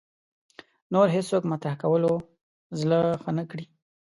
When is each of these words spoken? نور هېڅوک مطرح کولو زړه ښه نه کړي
نور 0.93 1.07
هېڅوک 1.15 1.43
مطرح 1.51 1.75
کولو 1.81 2.13
زړه 2.79 2.99
ښه 3.21 3.31
نه 3.37 3.43
کړي 3.51 3.65